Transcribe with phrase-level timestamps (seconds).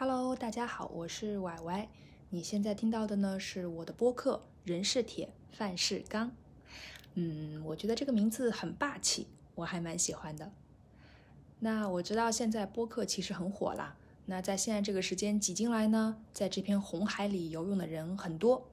[0.00, 1.88] Hello，大家好，我是歪歪。
[2.30, 6.28] 你现在听到的呢是我的播客《人是铁，饭是钢》。
[7.14, 9.26] 嗯，我觉得这个名字很霸气，
[9.56, 10.52] 我还蛮喜欢的。
[11.58, 13.96] 那我知道现在播客其实很火啦。
[14.26, 18.70] 那在现在这个时间挤进来呢，在这片红海里游泳的人很多。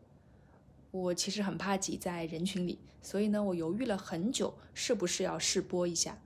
[0.92, 6.20] 我其实很怕挤在人群里，所以呢，我犹豫了很久，是不是要试播一下。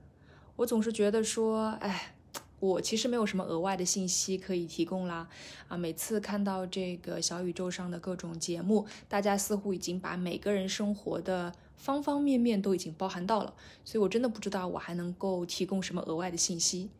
[0.56, 2.16] 我总是觉得说，哎。
[2.60, 5.26] 我其实没有什么额外的信息可以提供啦，
[5.66, 16.90] 啊，每次看到这个小宇宙上的各种节目，大家似乎已经把每个人生活的方方面面都已经包含到了，所以我真的不知道我还能够提供什么额外的信息。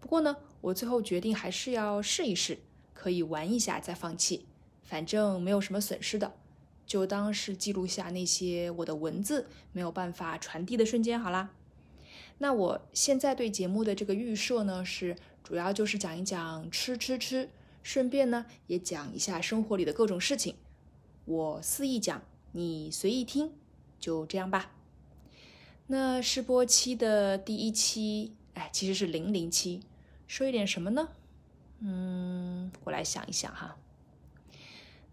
[0.00, 2.58] 不过呢，我最后决定还是要试一试，
[2.94, 4.46] 可以玩一下再放弃，
[4.82, 6.32] 反正没有什么损失的，
[6.86, 11.50] 就当是记录下那些我的文字没有办法传递的瞬间好啦。
[12.42, 17.50] 那我现在对节目的这个预设呢，是主要就是讲一讲吃吃吃，
[17.82, 20.54] 顺便呢也讲一下生活里的各种事情。
[21.26, 23.52] 我肆意讲，你随意听，
[23.98, 24.72] 就这样吧。
[25.88, 29.82] 那试播期的第一期，哎，其实是零零七，
[30.26, 31.10] 说一点什么呢？
[31.80, 33.76] 嗯，我来想一想哈。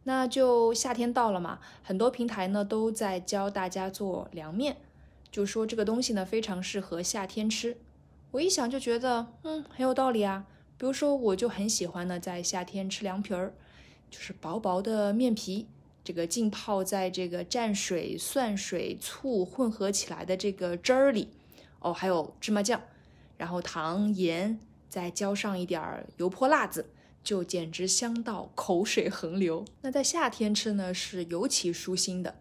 [0.05, 4.77] 那就夏天到了嘛，很多平台呢都在教大家做凉面。
[5.31, 7.77] 就说这个东西呢，非常适合夏天吃。
[8.31, 10.45] 我一想就觉得，嗯，很有道理啊。
[10.77, 13.53] 比如说，我就很喜欢呢，在夏天吃凉皮儿，
[14.11, 15.67] 就是薄薄的面皮，
[16.03, 21.29] 这个浸泡在这个蘸水、蒜水、醋混合起来的这个汁儿里，
[21.79, 22.81] 哦，还有芝麻酱，
[23.37, 26.85] 然后糖盐，再浇上一点油泼辣子，
[27.23, 29.65] 就简直香到口水横流。
[29.81, 32.35] 那在夏天吃呢，是尤其舒心的。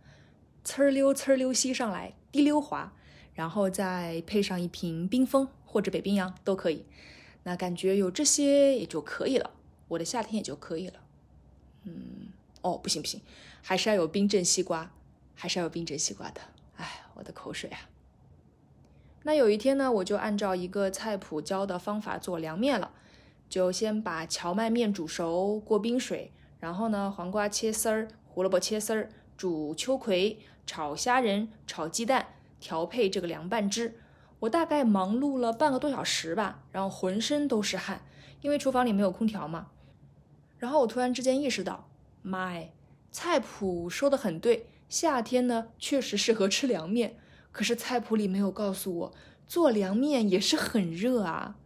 [0.67, 2.93] 呲溜呲溜吸上来，滴溜滑，
[3.35, 6.85] 然后再配上一瓶冰峰或者北冰洋都可以。
[7.45, 9.53] 那感觉有这些也就可以了，
[9.87, 10.95] 我的夏天也就可以了。
[11.85, 13.21] 嗯，哦，不行不行，
[13.63, 14.91] 还是要有冰镇西瓜，
[15.37, 16.41] 还是要有冰镇西瓜的。
[16.75, 17.79] 哎，我的口水啊！
[19.23, 22.91] 那有一天呢，我就按照一个菜谱教的方法做凉面了，
[23.49, 30.41] 就先把荞麦面煮熟，过冰水，然后呢，黄瓜切丝儿，胡萝卜切丝儿，煮秋葵。
[30.67, 34.01] 炒虾仁、炒鸡蛋，调配这个凉拌汁，
[34.41, 38.03] 我大概忙碌了半个多小时吧，然后浑身都是汗，
[38.41, 39.69] 因为厨房里没有空调嘛。
[40.59, 41.89] 然后我突然之间意识到，
[42.23, 42.73] 妈哎，
[43.11, 47.17] 菜谱说的很对，夏天呢确实适合吃凉面，
[47.53, 49.13] 可是菜谱里没有告诉我，
[49.47, 51.57] 做凉面也是很热啊，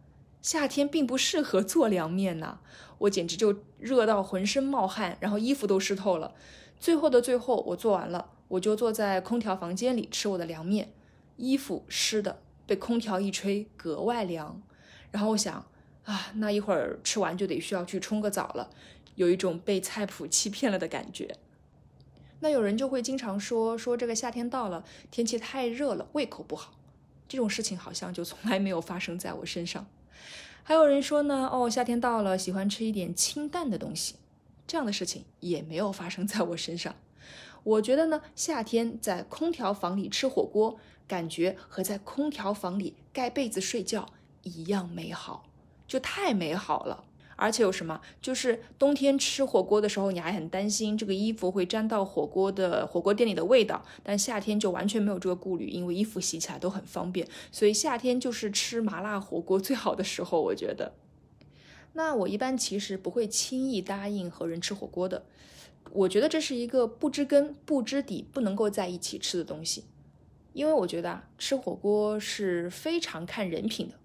[0.41, 2.59] 夏天并不适合做凉面呐，
[2.99, 6.35] 我简直就热到浑身冒汗，然后衣服都湿透了。
[6.79, 8.29] 最后的最后，我做完了。
[8.51, 10.91] 我就坐在空调房间里吃我的凉面，
[11.37, 14.61] 衣服湿的，被空调一吹格外凉。
[15.09, 15.65] 然后我想
[16.03, 18.69] 啊，那一会儿吃完就得需要去冲个澡了，
[19.15, 21.37] 有一种被菜谱欺骗了的感觉。
[22.41, 26.73] 那有人就会经常说说这个夏天到了，天气太热了，胃口不好。
[27.29, 29.87] 这种事情好像就从来没有发生在我身上。
[30.63, 34.15] 还有人说呢，哦，夏天到了，喜欢吃一点清淡的东西，
[34.67, 36.93] 这样的事情也没有发生在我身上。
[37.63, 40.77] 我觉得呢，夏天在空调房里吃火锅，
[41.07, 44.07] 感觉和在空调房里盖被子睡觉
[44.43, 45.45] 一样美好，
[45.87, 47.05] 就太美好了。
[47.37, 57.27] 而且有什么，就是冬天吃火锅的时候，你还很担心这个衣服会沾到火锅的火锅店里的味道，但夏天就完全没有这个顾虑，因为衣服洗起来都很方便。
[57.51, 60.93] 所以夏天就是吃麻辣火锅最好的时候，我觉得。
[61.93, 65.25] 那我一般其实不会轻易答应和人吃火锅的。
[65.91, 69.85] 我觉得这是一个不知根不知底、不能够在一起吃的东西，
[70.53, 73.95] 因为我觉得啊，吃火锅是非常看人品的。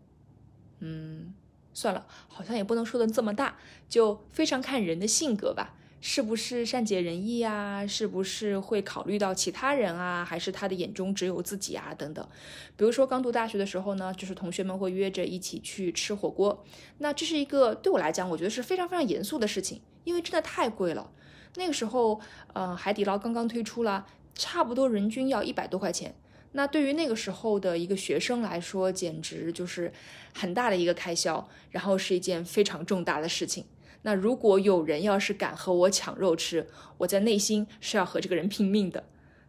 [0.80, 1.32] 嗯，
[1.72, 3.56] 算了，好像也不能说的这么大，
[3.88, 7.86] 就非常看人的性格吧，是不是善解人意啊？
[7.86, 10.24] 是不是会考虑到其他人啊？
[10.24, 11.94] 还是他的眼中只有自己啊？
[11.94, 12.28] 等等。
[12.76, 16.64] 比如说刚读大学的时候呢，就是同学们会约着一起去吃火锅，
[16.98, 21.12] 那这是一个对我来讲，我觉得是非常非常严肃的事情，因为真的太贵了。
[21.56, 22.20] 那个时候，
[22.52, 26.14] 呃，海底捞刚刚推出了，差不多人均要一百多块钱。
[26.52, 29.92] 那对于那个时候的一个学生来说，简直就是
[30.34, 33.64] 很大的一个开销，然后是一件非常重大的事情。
[34.02, 36.66] 那如果有人要是敢和我抢肉吃，
[36.98, 39.04] 我在内心是要和这个人拼命的。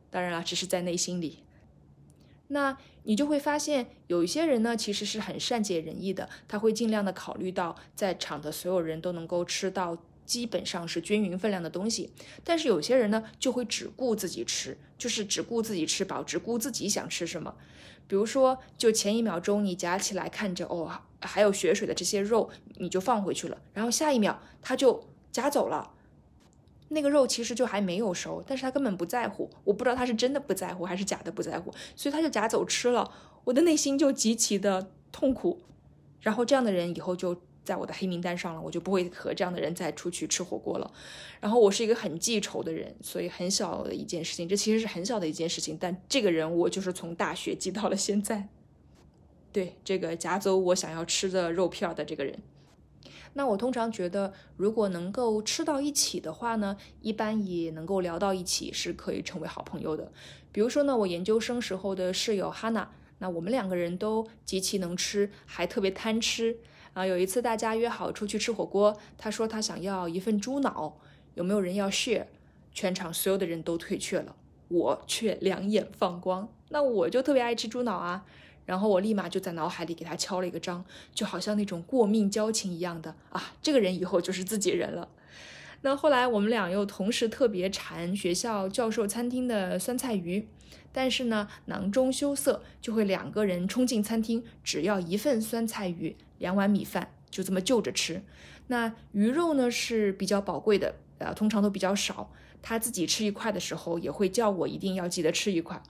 [0.10, 1.44] 当然了，只是在内心里。
[2.48, 9.98] 那你就会发现，有一些人呢，其实是很善解人意的，他会尽量的考虑到在场的所有人都能够吃到。
[10.28, 12.12] 基本上是均匀分量的东西，
[12.44, 17.56] 但是有些人呢就会只顾自己吃，就是只顾自己吃饱，只顾自己想吃什么。
[18.08, 20.92] 比如说，就前一秒钟你夹起来看着哦，
[21.22, 25.94] 还有血水的这些肉，你就放回去了，然后下一秒它就夹走了。
[26.90, 29.50] 那个肉其实就还没有熟，但是他根本不在乎。
[29.66, 33.12] 我不知道他是真的不在乎还是假的不在乎，所以他就夹走吃了。
[33.44, 35.62] 我的内心就极其的痛苦。
[36.22, 40.90] 然后这样的人以后就在我的黑名单上了，我就不会和这样的人再出去吃火锅了。
[41.42, 48.48] 然后我是一个很记仇的人，所以很小的一件事情，这其实是很小的一件事情，但这个人我就是从大学记到了现在。
[49.52, 52.40] 对，这个夹走我想要吃的肉片的这个人。
[53.34, 60.12] 那我通常觉得，如果能够吃到一起的话呢，一般也能够聊到一起，是可以成为好朋友的。
[60.52, 66.58] 比如说呢，我研究生时候的室友哈娜，那我们两个人都极其能吃，还特别贪吃
[66.98, 67.06] 啊。
[67.06, 70.98] 有一次大家约好出去吃火锅，他说他想要一份猪脑，
[71.36, 72.26] 有没有人要 share？
[72.74, 74.36] 全场所有的人都退却了，
[74.68, 76.48] 我却两眼放光。
[76.70, 78.26] 那我就特别爱吃猪脑啊。
[78.66, 80.84] 然后我立马就在脑海里给他敲了一个章，
[81.16, 85.08] 就好像那种过命交情一样的啊，这个人以后就是自己人了。
[85.84, 90.50] 那后来我们俩又同时特别馋学校教授餐厅的酸菜鱼，
[90.92, 98.24] 但是呢囊中羞涩，就会两个人冲进餐厅，只要一份酸菜鱼，两碗米饭，就这么就着吃。
[98.68, 102.32] 那鱼肉呢是比较宝贵的，呃，通常都比较少。
[102.62, 105.82] 他自己吃一块的时候，也会叫我一定要记得吃一块。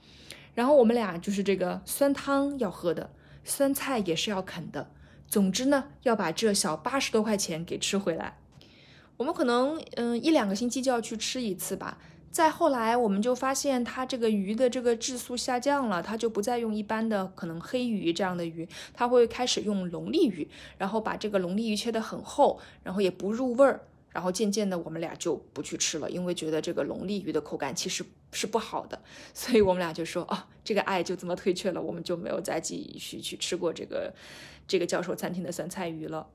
[0.54, 3.12] 然后我们俩就是这个酸汤要喝的，
[3.44, 4.92] 酸菜也是要啃的。
[5.28, 8.38] 总之呢，要把这小八十多块钱给吃回来。
[9.18, 11.98] 我们可能嗯一两个星期就要去吃一次吧。
[12.32, 20.48] 再后来，我们就发现它这个鱼的这个质素下降了，它就不再用一般的可能黑鱼这样的鱼，它会开始用龙利鱼，
[20.78, 23.82] 然后把这个龙利鱼切得很厚，然后也不入味儿。
[24.10, 29.00] 然后渐渐的，我们俩就不去吃了，因为觉得这个龙利鱼的口感其实是不好的，
[29.32, 34.12] 所以我们俩就说，哦，这个爱就这么退却了，我们就没有再继续去吃过这个
[34.68, 36.26] 这个教授餐厅的酸菜鱼了。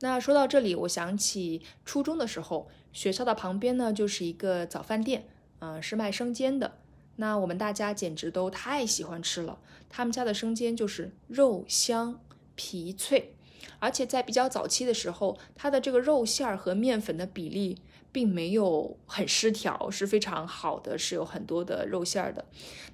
[0.00, 5.28] 那说到这里，我想起初中的时候，学校的旁边呢就是一个早饭店，
[5.60, 6.78] 嗯，是卖生煎的。
[7.16, 9.58] 那我们大家简直都太喜欢吃了，
[9.90, 12.18] 他们家的生煎就是肉香
[12.54, 13.34] 皮脆。
[13.78, 17.78] 而且在比较早期的时候，它的这个肉馅儿和面粉的比例
[18.12, 22.44] 并没有很失调，是非常好的，是有很多的肉馅儿的。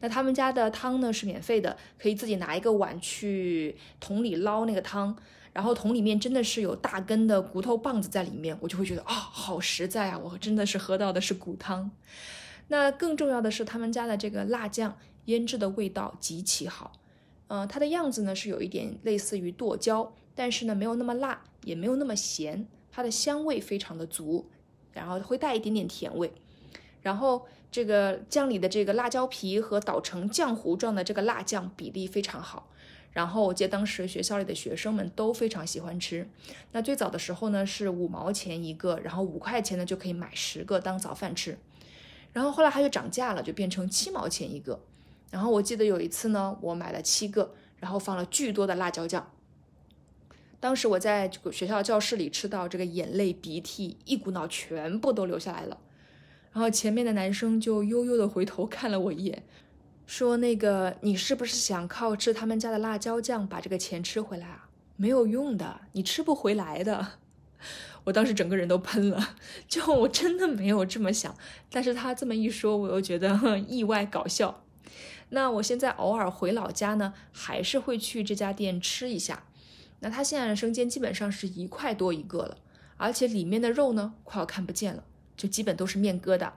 [0.00, 5.16] 那他们家的汤呢是免费的，可以自己拿一个碗去桶里捞那个汤，
[5.52, 11.90] 然后桶里面真的是有大根的骨头棒子在里面，我就会觉得啊，好实在啊，我真的是喝到的是骨汤。
[12.68, 16.92] 那更重要的是他们家的这个辣酱腌制的味道极其好，
[17.48, 20.12] 嗯，它的样子呢是有一点类似于剁椒。
[20.38, 24.50] 但是呢，没有那么辣，也没有那么咸，它的香味非常的足，
[24.96, 26.32] 然后会带一点点甜味。
[27.02, 32.68] 然后这个酱里的这个辣椒皮和捣成浆糊状的这个辣酱比例非常好。
[33.12, 36.28] 然后我记得当时学校里的学生们都非常喜欢吃。
[36.72, 41.56] 那最早的时候呢是五毛钱一个，然后五块钱呢就可以买十个当早饭吃。
[42.32, 44.78] 然后后来它就涨价了，就变成七毛钱一个。
[45.30, 49.30] 然后我记得有一次呢，我买了七个，然后放了巨多的辣椒酱。
[50.58, 55.78] 当时我在学校教室里吃到这个眼泪鼻涕一股脑全部都流下来了，
[56.52, 59.42] 然后前面的男生就悠悠的回头看了我一眼，
[60.06, 64.68] 说：“那个你是不是想靠吃他们家的辣椒酱把这个钱吃回来啊？
[64.96, 67.06] 没有用的，你吃不回来的。
[68.04, 69.36] ”我当时整个人都喷了，
[69.68, 71.36] 就我真的没有这么想，
[71.70, 74.62] 但是他这么一说，我又觉得意外搞笑。
[75.30, 79.44] 那我现在偶尔回老家呢，还是会去这家店吃一下。
[80.00, 82.58] 那它现在的生煎基本上是一块多一个了，
[82.96, 85.04] 而且里面的肉呢快要看不见了，
[85.36, 86.52] 就基本都是面疙瘩。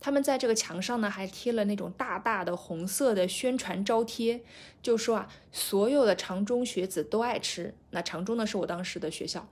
[0.00, 4.42] 他们在这个墙上呢还贴了那种大大的红色的宣传招贴，
[4.82, 7.74] 就说啊，所有的长中学子都爱吃。
[7.90, 9.48] 那长中呢是我当时的学校，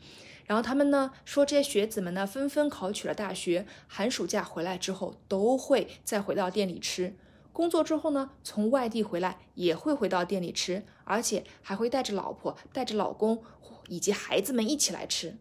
[0.46, 7.14] 然后他们呢说这些学子们呢纷纷考取了大学，寒暑假回来之后都会再回到店里吃。
[7.52, 13.42] 工作之后呢，从外地回来也会回到店里吃，而且还会带着老婆、带着老公
[13.88, 15.36] 以及孩子们一起来吃。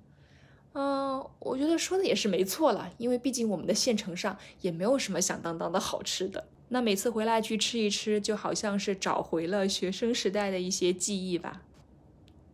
[0.74, 6.48] 嗯，我觉得说的也是没错了，因为毕竟我们的县城上也没有什么响当当的好吃的。
[6.70, 11.64] 那每次回来去吃一吃，就好像是找回了学生时代的一些记忆吧，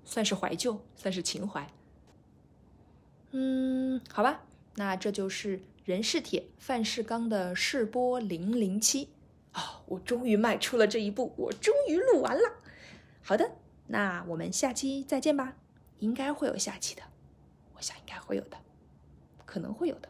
[0.06, 1.68] 算是怀旧，算是情怀。
[3.32, 4.44] 嗯，好吧，
[4.76, 9.10] 那这就是人世铁、范世刚的试播零零七。
[9.56, 12.42] 哦，我终于迈出了这一步，我终于录完了。
[13.24, 13.52] 好的，
[13.88, 15.56] 那我们下期再见吧，
[16.00, 17.02] 应该会有下期的，
[17.76, 18.58] 我想应该会有的，
[19.46, 20.10] 可能会有的。